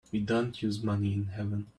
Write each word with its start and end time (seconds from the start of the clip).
We 0.11 0.19
don't 0.19 0.59
use 0.63 0.81
money 0.81 1.13
in 1.13 1.25
heaven. 1.27 1.67